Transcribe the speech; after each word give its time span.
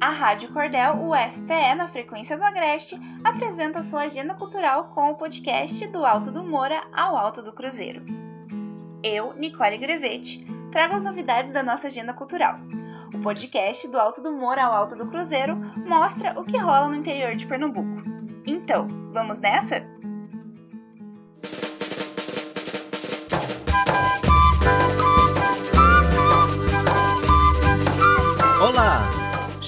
A 0.00 0.08
Rádio 0.08 0.50
Cordel 0.50 0.94
UFPE, 0.94 1.74
na 1.76 1.86
frequência 1.86 2.34
do 2.34 2.42
Agreste, 2.42 2.98
apresenta 3.22 3.82
sua 3.82 4.04
agenda 4.04 4.34
cultural 4.34 4.84
com 4.94 5.10
o 5.10 5.14
podcast 5.14 5.86
Do 5.88 6.06
Alto 6.06 6.32
do 6.32 6.42
Moura 6.42 6.82
ao 6.90 7.14
Alto 7.14 7.42
do 7.42 7.52
Cruzeiro. 7.52 8.02
Eu, 9.04 9.34
Nicole 9.34 9.76
Grevete, 9.76 10.46
trago 10.72 10.94
as 10.94 11.04
novidades 11.04 11.52
da 11.52 11.62
nossa 11.62 11.88
agenda 11.88 12.14
cultural. 12.14 12.58
O 13.14 13.20
podcast 13.20 13.86
Do 13.88 14.00
Alto 14.00 14.22
do 14.22 14.32
Moura 14.32 14.64
ao 14.64 14.72
Alto 14.72 14.96
do 14.96 15.06
Cruzeiro 15.06 15.54
mostra 15.86 16.32
o 16.40 16.44
que 16.44 16.56
rola 16.56 16.88
no 16.88 16.96
interior 16.96 17.36
de 17.36 17.46
Pernambuco. 17.46 18.02
Então, 18.46 18.88
vamos 19.12 19.38
nessa? 19.38 19.86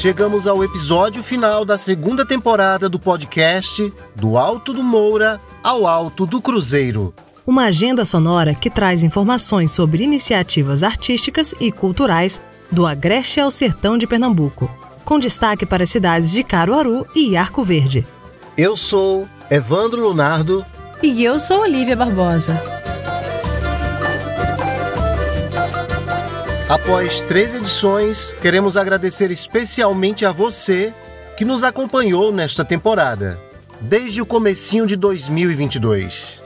Chegamos 0.00 0.46
ao 0.46 0.64
episódio 0.64 1.22
final 1.22 1.62
da 1.62 1.76
segunda 1.76 2.24
temporada 2.24 2.88
do 2.88 2.98
podcast 2.98 3.92
Do 4.16 4.38
Alto 4.38 4.72
do 4.72 4.82
Moura 4.82 5.38
ao 5.62 5.86
Alto 5.86 6.24
do 6.24 6.40
Cruzeiro. 6.40 7.12
Uma 7.46 7.64
agenda 7.64 8.02
sonora 8.06 8.54
que 8.54 8.70
traz 8.70 9.02
informações 9.02 9.72
sobre 9.72 10.02
iniciativas 10.02 10.82
artísticas 10.82 11.54
e 11.60 11.70
culturais 11.70 12.40
do 12.72 12.86
Agreste 12.86 13.40
ao 13.40 13.50
Sertão 13.50 13.98
de 13.98 14.06
Pernambuco, 14.06 14.70
com 15.04 15.18
destaque 15.18 15.66
para 15.66 15.84
as 15.84 15.90
cidades 15.90 16.30
de 16.30 16.42
Caruaru 16.42 17.06
e 17.14 17.36
Arco 17.36 17.62
Verde. 17.62 18.06
Eu 18.56 18.78
sou 18.78 19.28
Evandro 19.50 20.00
Lunardo. 20.00 20.64
E 21.02 21.22
eu 21.22 21.38
sou 21.38 21.60
Olivia 21.60 21.94
Barbosa. 21.94 22.79
Após 26.70 27.20
três 27.22 27.52
edições, 27.52 28.32
queremos 28.40 28.76
agradecer 28.76 29.32
especialmente 29.32 30.24
a 30.24 30.30
você 30.30 30.92
que 31.36 31.44
nos 31.44 31.64
acompanhou 31.64 32.30
nesta 32.30 32.64
temporada, 32.64 33.36
desde 33.80 34.22
o 34.22 34.26
comecinho 34.26 34.86
de 34.86 34.94
2022. 34.94 36.40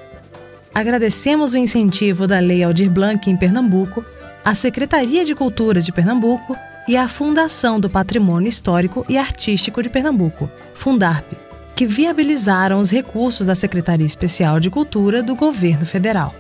Agradecemos 0.75 1.53
o 1.53 1.59
incentivo 1.59 2.27
da 2.27 2.39
Lei 2.39 2.65
Aldir 2.65 2.91
Blanc 2.91 3.31
em 3.31 3.37
Pernambuco, 3.37 4.03
a 4.43 4.55
Secretaria 4.55 5.27
de 5.27 5.35
Cultura 5.35 5.83
de 5.83 5.93
Pernambuco 5.93 6.57
e 6.89 6.97
a 6.97 7.07
Fundação 7.07 7.79
do 7.79 7.91
Patrimônio 7.91 8.49
Histórico 8.49 9.05
e 9.07 9.19
Artístico 9.19 9.83
de 9.83 9.91
Pernambuco, 9.91 10.51
Fundarp, 10.73 11.31
que 11.77 11.85
viabilizaram 11.85 12.81
os 12.81 12.91
recursos 12.91 13.45
da 13.45 13.55
Secretaria 13.55 14.07
Especial 14.07 14.59
de 14.59 14.71
Cultura 14.71 15.23
do 15.23 15.35
Governo 15.35 15.85
Federal. 15.85 16.35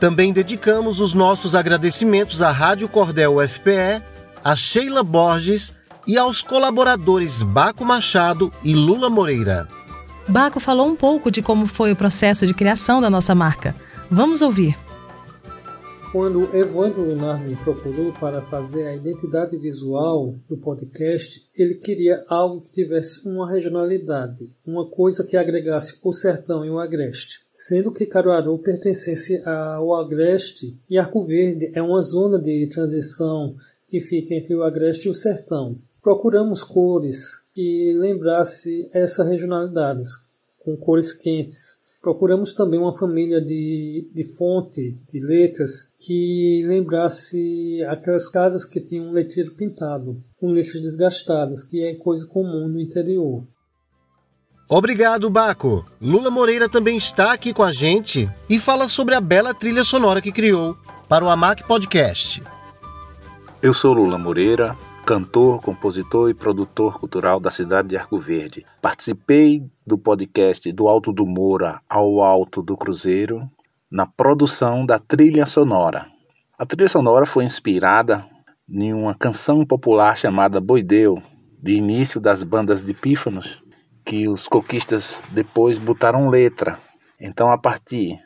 Também 0.00 0.32
dedicamos 0.32 1.00
os 1.00 1.12
nossos 1.12 1.54
agradecimentos 1.54 2.40
à 2.40 2.50
Rádio 2.50 2.88
Cordel 2.88 3.36
UFPE, 3.36 4.02
a 4.44 4.54
Sheila 4.54 5.02
Borges 5.02 5.74
e 6.06 6.16
aos 6.16 6.40
colaboradores 6.40 7.42
Baco 7.42 7.84
Machado 7.84 8.52
e 8.62 8.74
Lula 8.74 9.10
Moreira. 9.10 9.68
Baco 10.28 10.60
falou 10.60 10.86
um 10.86 10.94
pouco 10.94 11.30
de 11.30 11.42
como 11.42 11.66
foi 11.66 11.90
o 11.90 11.96
processo 11.96 12.46
de 12.46 12.54
criação 12.54 13.00
da 13.00 13.10
nossa 13.10 13.34
marca. 13.34 13.74
Vamos 14.10 14.40
ouvir. 14.40 14.76
Quando 16.10 16.56
Evandro 16.56 17.02
Lunardo 17.02 17.44
me 17.44 17.54
procurou 17.56 18.10
para 18.14 18.40
fazer 18.40 18.86
a 18.86 18.96
identidade 18.96 19.58
visual 19.58 20.34
do 20.48 20.56
podcast, 20.56 21.46
ele 21.54 21.74
queria 21.74 22.24
algo 22.26 22.62
que 22.62 22.72
tivesse 22.72 23.28
uma 23.28 23.46
regionalidade, 23.46 24.50
uma 24.66 24.88
coisa 24.88 25.22
que 25.22 25.36
agregasse 25.36 26.00
o 26.02 26.10
sertão 26.10 26.64
e 26.64 26.70
o 26.70 26.78
agreste. 26.78 27.40
Sendo 27.52 27.92
que 27.92 28.06
Caruaru 28.06 28.58
pertencesse 28.58 29.42
ao 29.46 29.94
agreste 29.94 30.74
e 30.88 30.96
Arco 30.96 31.20
Verde 31.20 31.70
é 31.74 31.82
uma 31.82 32.00
zona 32.00 32.38
de 32.38 32.66
transição 32.72 33.54
que 33.90 34.00
fica 34.00 34.34
entre 34.34 34.54
o 34.54 34.62
agreste 34.62 35.08
e 35.08 35.10
o 35.10 35.14
sertão. 35.14 35.76
Procuramos 36.02 36.64
cores 36.64 37.46
que 37.52 37.92
lembrasse 37.92 38.88
essa 38.94 39.24
regionalidade, 39.24 40.08
com 40.58 40.74
cores 40.74 41.12
quentes, 41.12 41.82
Procuramos 42.08 42.54
também 42.54 42.80
uma 42.80 42.96
família 42.96 43.38
de, 43.38 44.10
de 44.14 44.24
fonte, 44.24 44.98
de 45.06 45.20
letras, 45.20 45.92
que 45.98 46.64
lembrasse 46.66 47.84
aquelas 47.86 48.30
casas 48.30 48.64
que 48.64 48.80
tinham 48.80 49.08
um 49.08 49.12
letreiro 49.12 49.54
pintado, 49.54 50.18
com 50.40 50.50
letras 50.50 50.80
desgastadas, 50.80 51.66
que 51.68 51.84
é 51.84 51.96
coisa 51.96 52.26
comum 52.26 52.66
no 52.66 52.80
interior. 52.80 53.46
Obrigado, 54.70 55.28
Baco. 55.28 55.84
Lula 56.00 56.30
Moreira 56.30 56.66
também 56.66 56.96
está 56.96 57.34
aqui 57.34 57.52
com 57.52 57.62
a 57.62 57.72
gente 57.72 58.26
e 58.48 58.58
fala 58.58 58.88
sobre 58.88 59.14
a 59.14 59.20
bela 59.20 59.52
trilha 59.52 59.84
sonora 59.84 60.22
que 60.22 60.32
criou 60.32 60.78
para 61.10 61.22
o 61.22 61.28
AMAC 61.28 61.62
Podcast. 61.64 62.42
Eu 63.60 63.74
sou 63.74 63.92
Lula 63.92 64.16
Moreira, 64.16 64.74
cantor, 65.08 65.62
compositor 65.62 66.28
e 66.28 66.34
produtor 66.34 67.00
cultural 67.00 67.40
da 67.40 67.50
cidade 67.50 67.88
de 67.88 67.96
Arco 67.96 68.20
Verde. 68.20 68.66
Participei 68.82 69.64
do 69.86 69.96
podcast 69.96 70.70
Do 70.70 70.86
Alto 70.86 71.14
do 71.14 71.24
Moura 71.24 71.80
ao 71.88 72.20
Alto 72.20 72.62
do 72.62 72.76
Cruzeiro 72.76 73.50
na 73.90 74.04
produção 74.04 74.84
da 74.84 74.98
trilha 74.98 75.46
sonora. 75.46 76.08
A 76.58 76.66
trilha 76.66 76.90
sonora 76.90 77.24
foi 77.24 77.44
inspirada 77.44 78.22
em 78.68 78.92
uma 78.92 79.14
canção 79.14 79.64
popular 79.64 80.14
chamada 80.14 80.60
Boideu, 80.60 81.22
de 81.62 81.72
início 81.72 82.20
das 82.20 82.42
bandas 82.42 82.84
de 82.84 82.92
pífanos, 82.92 83.62
que 84.04 84.28
os 84.28 84.46
coquistas 84.46 85.22
depois 85.30 85.78
botaram 85.78 86.28
letra. 86.28 86.78
Então, 87.18 87.50
a 87.50 87.56
partir 87.56 88.20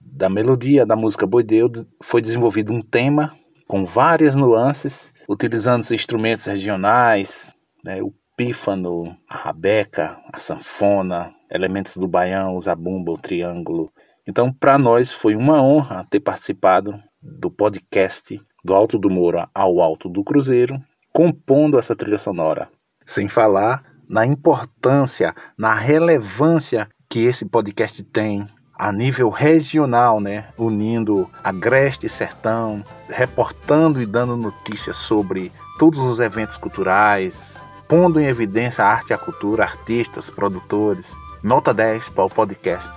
da 0.00 0.30
melodia 0.30 0.86
da 0.86 0.94
música 0.94 1.26
Boideu, 1.26 1.68
foi 2.00 2.22
desenvolvido 2.22 2.72
um 2.72 2.80
tema 2.80 3.34
com 3.66 3.84
várias 3.84 4.36
nuances, 4.36 5.12
utilizando 5.28 5.82
os 5.82 5.90
instrumentos 5.90 6.46
regionais, 6.46 7.52
né, 7.84 8.02
o 8.02 8.12
pífano, 8.36 9.14
a 9.28 9.36
rabeca, 9.36 10.18
a 10.32 10.38
sanfona, 10.38 11.34
elementos 11.50 11.96
do 11.96 12.08
baião, 12.08 12.56
o 12.56 12.60
zabumba, 12.60 13.12
o 13.12 13.18
triângulo. 13.18 13.92
Então, 14.26 14.52
para 14.52 14.78
nós 14.78 15.12
foi 15.12 15.36
uma 15.36 15.62
honra 15.62 16.06
ter 16.08 16.20
participado 16.20 16.98
do 17.20 17.50
podcast 17.50 18.40
do 18.64 18.74
Alto 18.74 18.98
do 18.98 19.10
Moura 19.10 19.48
ao 19.54 19.80
Alto 19.80 20.08
do 20.08 20.24
Cruzeiro, 20.24 20.80
compondo 21.12 21.78
essa 21.78 21.96
trilha 21.96 22.18
sonora. 22.18 22.68
Sem 23.04 23.28
falar 23.28 23.84
na 24.08 24.24
importância, 24.24 25.34
na 25.56 25.74
relevância 25.74 26.88
que 27.08 27.20
esse 27.20 27.44
podcast 27.44 28.02
tem 28.04 28.46
a 28.78 28.92
nível 28.92 29.28
regional, 29.28 30.20
né, 30.20 30.44
unindo 30.56 31.28
agreste 31.42 32.06
e 32.06 32.08
sertão, 32.08 32.84
reportando 33.08 34.00
e 34.00 34.06
dando 34.06 34.36
notícias 34.36 34.96
sobre 34.96 35.50
todos 35.78 35.98
os 35.98 36.20
eventos 36.20 36.56
culturais, 36.56 37.58
pondo 37.88 38.20
em 38.20 38.26
evidência 38.26 38.84
a 38.84 38.88
arte 38.88 39.10
e 39.10 39.14
a 39.14 39.18
cultura, 39.18 39.64
artistas, 39.64 40.30
produtores. 40.30 41.06
Nota 41.42 41.74
10 41.74 42.08
para 42.10 42.24
o 42.24 42.30
podcast. 42.30 42.88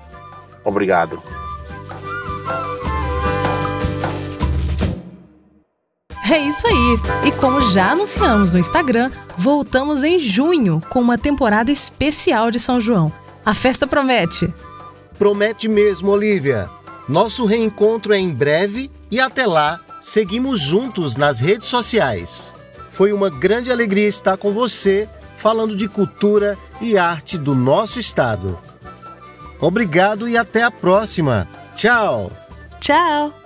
Obrigado. 0.64 1.22
É 6.30 6.38
isso 6.38 6.66
aí! 6.66 7.28
E 7.28 7.32
como 7.34 7.60
já 7.60 7.92
anunciamos 7.92 8.54
no 8.54 8.60
Instagram, 8.60 9.12
voltamos 9.38 10.04
em 10.04 10.18
junho 10.20 10.82
com 10.90 11.02
uma 11.02 11.18
temporada 11.18 11.72
especial 11.72 12.52
de 12.52 12.60
São 12.60 12.80
João. 12.80 13.12
A 13.46 13.54
festa 13.54 13.88
promete! 13.88 14.54
Promete 15.22 15.68
mesmo, 15.68 16.10
Olivia. 16.10 16.68
Nosso 17.08 17.46
reencontro 17.46 18.12
é 18.12 18.18
em 18.18 18.34
breve 18.34 18.90
e 19.12 19.20
até 19.20 19.46
lá, 19.46 19.80
seguimos 20.02 20.60
juntos 20.60 21.16
nas 21.16 21.40
redes 21.40 21.68
sociais. 21.68 22.52
Foi 22.90 23.14
uma 23.14 23.30
grande 23.30 23.72
alegria 23.72 24.08
estar 24.08 24.36
com 24.36 24.52
você 24.52 25.08
falando 25.38 25.76
de 25.76 25.88
cultura 25.88 26.58
e 26.82 26.98
arte 26.98 27.38
do 27.38 27.54
nosso 27.54 28.00
estado. 28.00 28.58
Obrigado 29.60 30.28
e 30.28 30.36
até 30.36 30.64
a 30.64 30.72
próxima. 30.72 31.48
Tchau. 31.76 32.32
Tchau. 32.80 33.41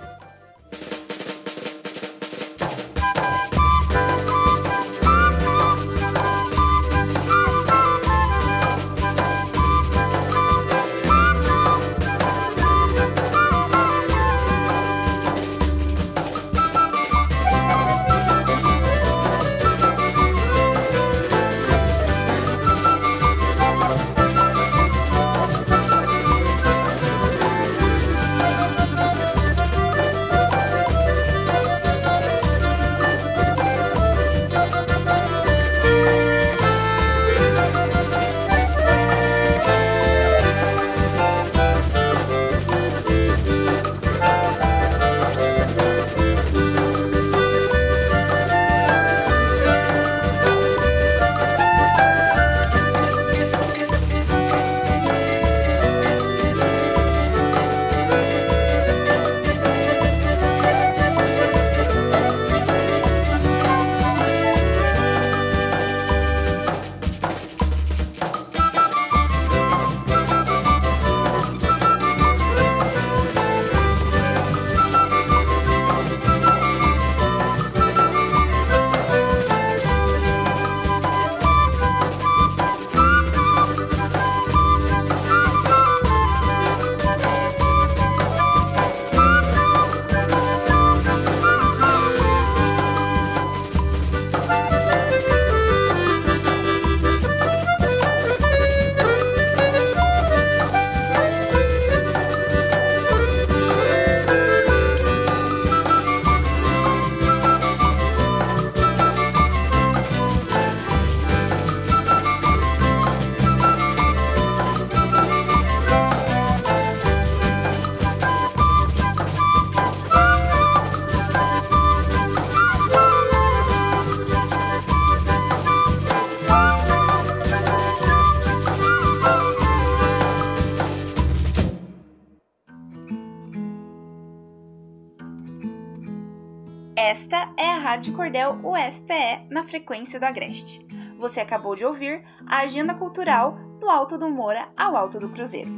Rádio 137.96 138.12
Cordel 138.12 138.60
UFPE 138.62 139.46
na 139.48 139.64
frequência 139.64 140.20
do 140.20 140.24
Agreste. 140.24 140.86
Você 141.18 141.40
acabou 141.40 141.74
de 141.74 141.82
ouvir 141.82 142.22
a 142.46 142.58
agenda 142.58 142.94
cultural 142.94 143.58
do 143.80 143.88
Alto 143.88 144.18
do 144.18 144.28
Moura 144.28 144.68
ao 144.76 144.94
Alto 144.94 145.18
do 145.18 145.30
Cruzeiro. 145.30 145.70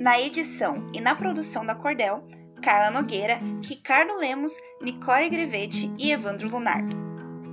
Na 0.00 0.20
edição 0.20 0.86
e 0.94 1.00
na 1.00 1.16
produção 1.16 1.66
da 1.66 1.74
Cordel, 1.74 2.22
Carla 2.62 2.92
Nogueira, 2.92 3.40
Ricardo 3.64 4.18
Lemos, 4.18 4.52
Nicole 4.80 5.28
Grevete 5.28 5.92
e 5.98 6.12
Evandro 6.12 6.48
Lunardo. 6.48 6.96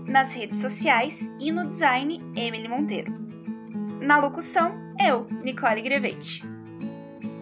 Nas 0.05 0.33
redes 0.33 0.59
sociais 0.59 1.27
e 1.39 1.51
no 1.51 1.67
design, 1.67 2.21
Emily 2.35 2.67
Monteiro. 2.67 3.11
Na 3.99 4.19
locução, 4.19 4.71
eu, 5.03 5.25
Nicole 5.43 5.81
Grevete. 5.81 6.43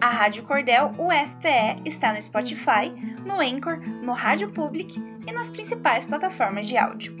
A 0.00 0.08
Rádio 0.08 0.44
Cordel 0.44 0.94
UFPE 0.98 1.82
está 1.84 2.14
no 2.14 2.22
Spotify, 2.22 2.88
no 3.26 3.38
Anchor, 3.38 3.78
no 4.02 4.14
Rádio 4.14 4.50
Public 4.50 4.98
e 5.26 5.32
nas 5.32 5.50
principais 5.50 6.04
plataformas 6.04 6.66
de 6.66 6.76
áudio. 6.76 7.16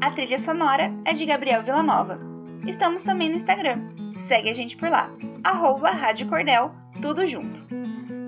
A 0.00 0.10
trilha 0.10 0.38
sonora 0.38 0.92
é 1.04 1.12
de 1.12 1.24
Gabriel 1.24 1.62
Villanova. 1.62 2.20
Estamos 2.66 3.02
também 3.02 3.28
no 3.28 3.36
Instagram. 3.36 3.80
Segue 4.14 4.50
a 4.50 4.54
gente 4.54 4.76
por 4.76 4.90
lá, 4.90 5.10
arroba 5.42 5.90
Rádio 5.90 6.28
Cordel, 6.28 6.72
tudo 7.00 7.26
junto. 7.26 7.64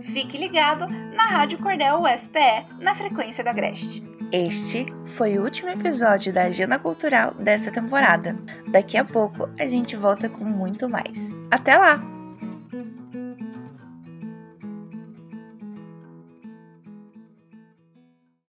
Fique 0.00 0.38
ligado 0.38 0.86
na 0.88 1.24
Rádio 1.24 1.58
Cordel 1.58 2.00
UFPE, 2.00 2.66
na 2.80 2.94
frequência 2.94 3.42
da 3.42 3.50
Agreste. 3.50 4.04
Este 4.32 4.86
foi 5.04 5.38
o 5.38 5.42
último 5.42 5.70
episódio 5.70 6.32
da 6.32 6.44
Agenda 6.44 6.78
Cultural 6.78 7.34
dessa 7.34 7.70
temporada. 7.70 8.36
Daqui 8.68 8.96
a 8.96 9.04
pouco 9.04 9.48
a 9.58 9.66
gente 9.66 9.96
volta 9.96 10.28
com 10.28 10.44
muito 10.44 10.88
mais. 10.88 11.38
Até 11.50 11.76
lá! 11.76 12.13